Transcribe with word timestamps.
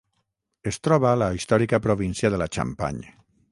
Es 0.71 0.79
troba 0.87 1.09
a 1.11 1.19
la 1.23 1.27
històrica 1.39 1.81
província 1.85 2.35
de 2.37 2.43
la 2.45 2.51
Champagne. 2.59 3.15